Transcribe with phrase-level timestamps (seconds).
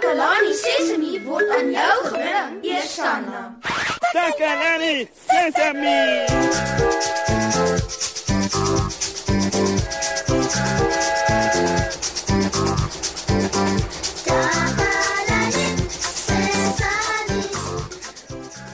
[0.00, 3.40] Takalani Sesemi word aan jou gebring, Eersanna.
[4.16, 6.24] Takalani Sesame.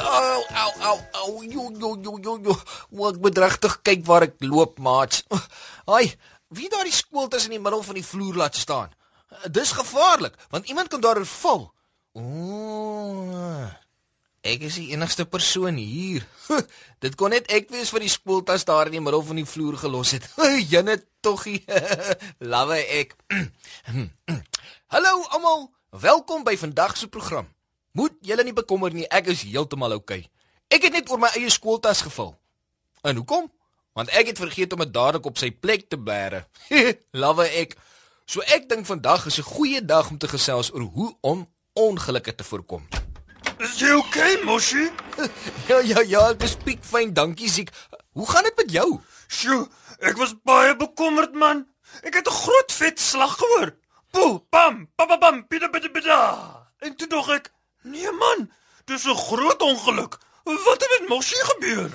[0.00, 2.56] Au au au au jo jo jo jo jo.
[2.96, 5.26] Wat bedregtig kyk waar ek loop, maats.
[5.84, 6.16] Ai,
[6.48, 8.96] wie daardie skool tussen die middel van die vloer laat staan?
[9.50, 11.72] Dis gevaarlik, want iemand kan daaroor val.
[12.18, 13.68] Ooh.
[14.40, 16.24] Ek is die enigste persoon hier.
[17.04, 19.76] Dit kon net ek wees wat die skooltas daar in die middel van die vloer
[19.78, 20.26] gelos het.
[20.72, 21.60] Jenne toggie.
[22.52, 23.14] Lawe ek.
[24.94, 27.46] Hallo almal, welkom by vandag se program.
[27.92, 30.24] Moet julle nie bekommer nie, ek is heeltemal oukei.
[30.24, 30.40] Okay.
[30.70, 32.32] Ek het net oor my eie skooltas geval.
[33.02, 33.48] En hoekom?
[33.98, 36.44] Want ek het vergeet om dit dadelik op sy plek te bære.
[37.22, 37.74] Lawe ek.
[38.30, 42.34] So ek dink vandag is 'n goeie dag om te gesels oor hoe om ongelukke
[42.34, 42.86] te voorkom.
[43.58, 44.86] Is jy okay, Moshi?
[45.70, 47.74] Ja ja ja, ek is piekfyn, dankie Ziek.
[48.14, 49.00] Hoe gaan dit met jou?
[49.26, 49.66] Sjoe,
[49.98, 51.66] ek was baie bekommerd man.
[52.06, 53.74] Ek het 'n groot vet slag gehoor.
[54.14, 56.20] Poe, pam, pa pa pam, pida pida pida.
[56.78, 57.50] En toe dog ek,
[57.82, 58.50] nee man,
[58.86, 60.18] dis 'n groot ongeluk.
[60.44, 61.90] Wat het met Moshi gebeur?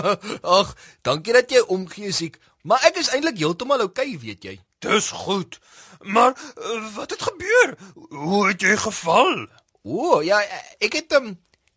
[0.58, 4.65] Ag, dankie dat jy omgee Ziek, maar ek is eintlik heeltemal okay, weet jy.
[4.78, 5.58] Dis goed.
[6.00, 7.74] Maar uh, wat het gebeur?
[7.94, 9.46] Hoe het jy geval?
[9.82, 10.40] O, ja,
[10.78, 11.34] ek het um,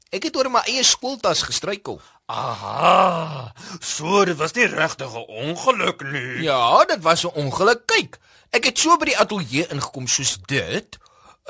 [0.09, 2.00] ek het oor my eie skooltas gestruikel.
[2.30, 3.53] Aha.
[3.80, 6.42] So, dit was nie regtig 'n ongeluk nie.
[6.45, 7.86] Ja, dit was 'n ongeluk.
[7.86, 10.97] Kyk, ek het so by die ateljee ingekom soos dit.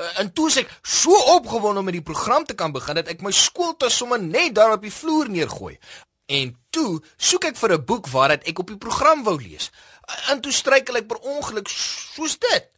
[0.00, 3.20] Uh, en toe ek so opgewonde om met die program te kan begin dat ek
[3.20, 5.78] my skooltas sommer net daar op die vloer neergooi.
[6.26, 9.70] En toe soek ek vir 'n boek waaruit ek op die program wou lees.
[10.10, 12.70] Uh, en toe struikel ek per ongeluk soos dit.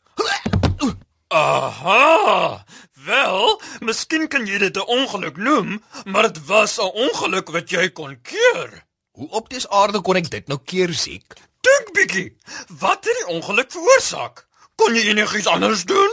[1.33, 2.65] Aha.
[3.07, 7.89] Wel, miskien kan jy dit 'n ongeluk noem, maar dit was 'n ongeluk wat jy
[7.91, 8.85] kon keer.
[9.13, 11.35] Hoe op dis aarde kon ek dit nou keer siek?
[11.61, 12.37] Dink bietjie.
[12.69, 14.47] Wat het die ongeluk veroorsaak?
[14.75, 16.13] Kon jy enigiets anders doen?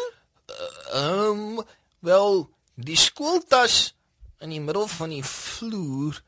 [0.94, 1.66] Ehm, um,
[2.00, 3.96] wel, die skooltas
[4.40, 6.22] in die middel van die vloer.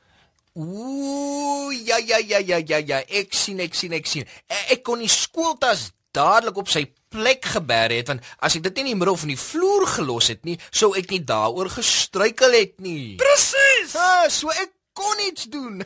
[0.60, 4.26] Ooh, ja ja ja ja ja ja, ek sien ek sien ek sien.
[4.52, 8.82] Ek, ek kon die skooltas dadelik op sy plek geberg het want as ek dit
[8.82, 12.58] nie in die middel van die vloer gelos het nie, sou ek nie daaroor gestruikel
[12.58, 13.16] het nie.
[13.22, 13.96] Presies.
[13.96, 15.80] Ah, so ek kon iets doen.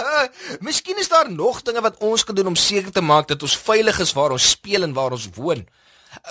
[0.66, 3.56] Miskien is daar nog dinge wat ons kan doen om seker te maak dat ons
[3.64, 5.64] veilig is waar ons speel en waar ons woon.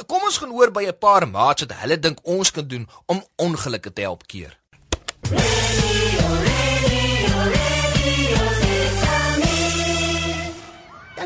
[0.05, 3.25] Kom ons gaan hoor by 'n paar maats wat hulle dink ons kan doen om
[3.41, 4.53] ongelukke te help keer.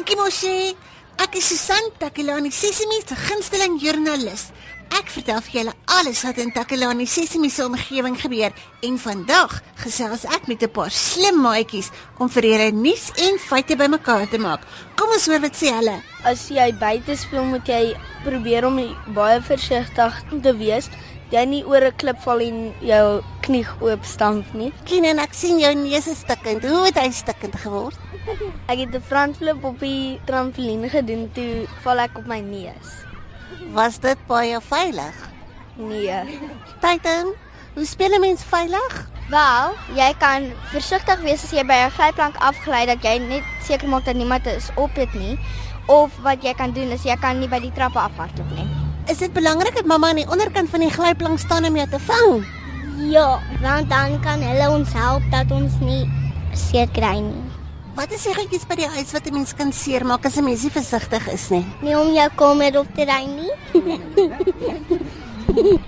[0.06, 0.76] Dankie Moshi.
[1.18, 4.52] Ek is Susan Takelani Sesimi se gunsteling joernalis.
[4.94, 8.54] Ek vertel vir julle alles wat in Takelani Sesimi se omgewing gebeur
[8.86, 11.90] en vandag gesels ek met 'n paar slim maatjies
[12.20, 14.62] om vir julle nuus en feite bymekaar te maak.
[14.96, 15.98] Kom ons hoor wat sê hulle.
[16.24, 18.78] As jy buite speel, moet jy probeer om
[19.08, 20.86] baie versigtig te wees.
[21.34, 24.72] Jy nie oor 'n klip val en jou knie oop stamp nie.
[24.86, 26.64] Kien ek sien jou neus is stikkend.
[26.64, 27.98] Hoe het hy stikkend geword?
[28.72, 33.06] Ek het 'n frontflip op die trampolien gedoen toe val ek op my neus.
[33.74, 35.16] Was dit baie veilig?
[35.76, 36.40] Nee.
[36.82, 37.34] Titan,
[37.74, 39.10] hoe speel 'n mens veilig?
[39.30, 43.90] Wel, jy kan versigtig wees as jy by 'n glyplank afgly dat jy net seker
[43.90, 45.40] maak dat niemand is op dit nie.
[45.88, 48.85] Of wat jy kan doen is jy kan nie by die trappe afhardloop nie.
[49.06, 52.00] Is dit belangrik dat mamma aan die onderkant van die glyplank staan om jou te
[52.00, 52.46] vang?
[53.12, 56.10] Ja, want dan kan hulle ons help dat ons nie
[56.58, 57.44] seer kry nie.
[57.96, 60.72] Wat is goedjies by die huis wat 'n mens kan seermaak as 'n mens nie
[60.72, 61.66] versigtig is nie?
[61.82, 63.54] Nie om jou kamer op te ry nie.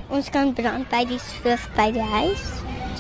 [0.16, 2.44] ons kan brand by die stoof by die huis.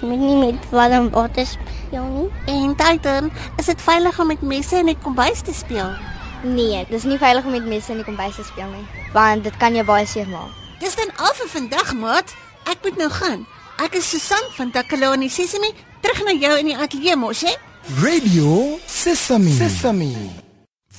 [0.01, 2.29] Jy moet nie met warm water speel nie.
[2.45, 6.16] En Titan, is dit veilig om met messe in die kombuis te speel?
[6.47, 9.55] Nee, dis nie veilig om met messe in die kombuis te speel nie, want dit
[9.59, 10.53] kan jou baie seer maak.
[10.79, 12.31] Dis dan al vir vandag, maat.
[12.71, 13.43] Ek moet nou gaan.
[13.83, 17.51] Ek is Susan van Takalani Sesimi, terug na jou in die ateljee mos, hè?
[17.99, 19.51] Radio Sesame.
[19.57, 20.11] Sesame.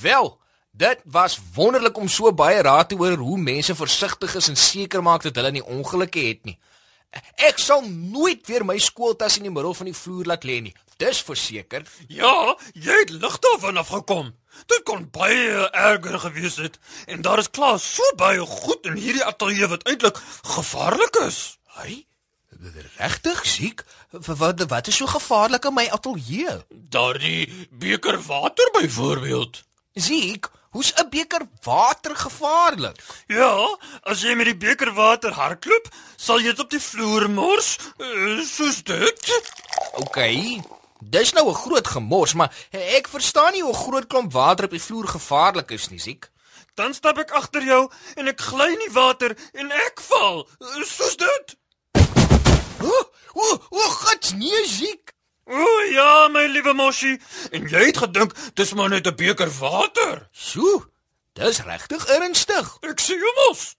[0.01, 0.29] Wel,
[0.71, 5.03] dit was wonderlik om so baie raad te hoor hoe mense versigtig is en seker
[5.05, 6.59] maak dat hulle nie ongelukke het nie.
[7.41, 10.75] Ek sal nooit weer my skooltas in die middel van die vloer laat lê nie.
[11.01, 11.87] Dis verseker.
[12.11, 14.33] Ja, jy het lig daarvan afgekom.
[14.65, 19.25] Dit kon baie erger gewees het en daar is klaar so baie goed in hierdie
[19.25, 21.59] ateljee wat eintlik gevaarlik is.
[21.79, 22.05] Hy
[22.97, 23.83] regtig siek?
[24.11, 26.59] Wat wat is so gevaarlik in my ateljee?
[26.69, 29.63] Daardie beker water byvoorbeeld.
[29.95, 33.01] Siek, Hoe's 'n beker water gevaarlik?
[33.27, 37.77] Ja, as jy met die beker water hardloop, sal jy dit op die vloer mors,
[37.97, 39.31] uh, soos dit.
[39.97, 40.17] OK.
[41.01, 44.71] Dis nou 'n groot gemors, maar ek verstaan nie hoe 'n groot klomp water op
[44.71, 46.29] die vloer gevaarlik is nie, siek.
[46.75, 50.47] Dan stap ek agter jou en ek gly in die water en ek val,
[50.83, 51.55] soos dit.
[52.81, 55.13] O, o, o, gats nee, siek.
[55.49, 57.17] O ja, my liewe Moshi,
[57.51, 60.27] en jy het gedink dis maar net 'n beker water.
[60.31, 60.85] So,
[61.33, 62.77] dis regtig ernstig.
[62.81, 63.75] Ek sê jou mos.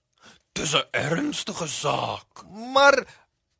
[0.53, 2.43] Dis 'n ernstige saak.
[2.73, 3.05] Maar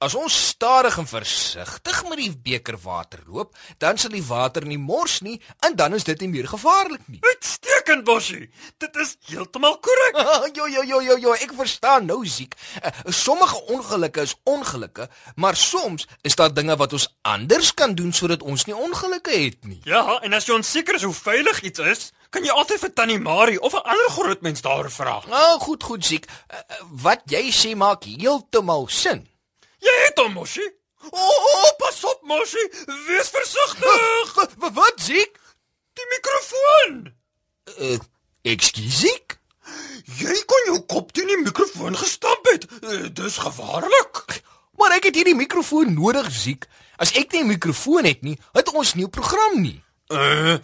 [0.01, 4.79] as ons stadig en versigtig met die beker water loop, dan sal die water nie
[4.81, 7.19] mors nie en dan is dit nie meer gevaarlik nie.
[7.21, 8.47] Uitstekend, Moshi.
[8.81, 10.17] Dit is heeltemal korrek.
[10.57, 12.57] jo jo jo jo jo, ek verstaan nou siek.
[12.81, 18.13] Uh, sommige ongelukke is ongelukke, maar soms is daar dinge wat ons anders kan doen
[18.13, 19.81] sodat ons nie ongelukke het nie.
[19.85, 23.19] Ja, en as jy onseker is hoe veilig iets is, kan jy altyd vir Tannie
[23.21, 25.21] Marie of 'n ander groot mens daar vra.
[25.29, 26.25] Nou, goed, goed siek.
[26.25, 26.57] Uh,
[27.05, 29.27] wat jy sê maak heeltemal sin.
[29.91, 30.67] Jy het hom, Moshi.
[31.09, 32.63] O, oh, oh, pas op, Moshi.
[33.07, 34.33] Wees versigtig.
[34.77, 35.39] Wat siek?
[35.99, 36.99] Die mikrofoon.
[37.77, 37.97] Uh,
[38.47, 39.37] ekskuusiek?
[40.21, 42.67] Jy kon jou kop teen die mikrofoon gestamp het.
[42.81, 44.41] Uh, dis gevaarlik.
[44.79, 46.67] Maar ek het hierdie mikrofoon nodig, siek.
[47.01, 49.83] As ek nie 'n mikrofoon het nie, het ons nie 'n program nie.
[50.07, 50.57] Uh,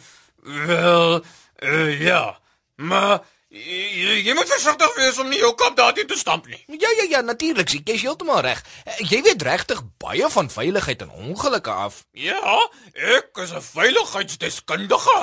[0.44, 1.24] wel,
[1.64, 2.40] uh, ja.
[2.76, 6.60] Maar jy, jy moet versigtig wees om nie jou kop daarin te stamp nie.
[6.80, 7.88] Ja ja ja, natuurlik, siek.
[7.88, 8.64] Jy's heeltemal reg.
[8.86, 12.04] Uh, Jy weet regtig baie van veiligheid en ongelukke af.
[12.12, 12.58] Ja,
[12.94, 15.20] ek is 'n veiligheidsdeskundige.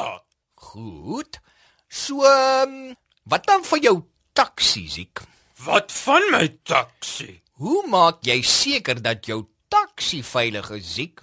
[0.55, 1.41] Goed.
[1.89, 2.95] So, um,
[3.25, 5.21] wat dan van jou taxi, siek?
[5.65, 7.43] Wat van my taxi?
[7.61, 11.21] Hoe maak jy seker dat jou taxi veilig is, siek?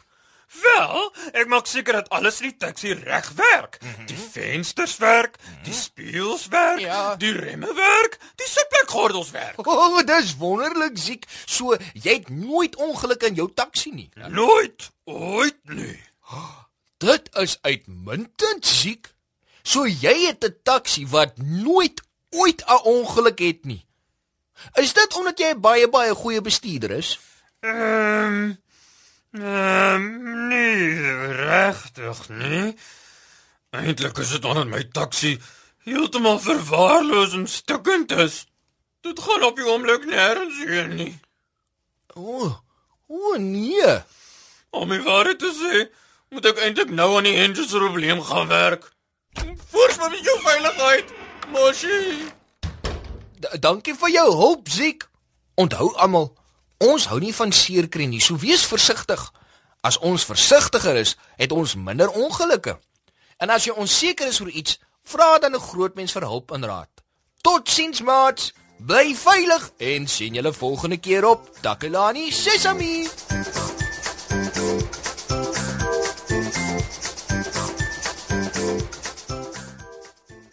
[0.62, 3.78] Wel, ek maak seker dat alles in die taxi reg werk.
[3.82, 4.06] Mm -hmm.
[4.06, 5.64] Die vensters werk, mm -hmm.
[5.64, 7.16] die spieëls werk, Ja.
[7.16, 9.68] die remme werk, die sitplekgordels werk.
[9.68, 11.26] O, oh, dis wonderlik, siek.
[11.46, 14.10] So, jy het nooit ongeluk in jou taxi nie.
[14.30, 16.04] Nooit, ooit nie.
[16.98, 19.14] Dit is uitmuntend, siek.
[19.64, 23.86] So jy het 'n taxi wat nooit ooit 'n ongeluk het nie.
[24.74, 27.20] Is dit omdat jy 'n baie baie goeie bestuurder is?
[27.60, 28.54] Ehm
[29.32, 32.78] Ehm nee, regtig nie.
[33.70, 35.40] Eintlik is dit omdat my taxi
[35.88, 38.46] heeltemal verwaarloos en stukkend is.
[39.02, 41.20] Dit gaan op die oomblik nêrens heen nie.
[42.14, 42.52] O, oh,
[43.08, 43.94] o oh, nee.
[44.70, 45.88] Om my waarheid te sê,
[46.30, 48.92] moet ek eintlik nou aan die engine probleem gaan werk.
[49.72, 51.16] Voors maar met jou veiligheid,
[51.56, 52.04] Moshi.
[53.40, 55.08] D dankie vir jou hulp, siek.
[55.56, 56.34] Onthou almal,
[56.82, 59.22] ons hou nie van seer kry nie, so wees versigtig.
[59.82, 62.78] As ons versigtiger is, het ons minder ongelukke.
[63.42, 66.66] En as jy onseker is oor iets, vra dan 'n groot mens vir hulp en
[66.66, 66.90] raad.
[67.42, 68.54] Totsiens, maats.
[68.82, 73.08] Bly veilig en sien julle volgende keer op Takelani Sesami.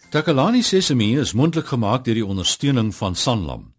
[0.09, 3.78] Takalani Sesemi is mondelik gemaak deur die ondersteuning van Sanlam.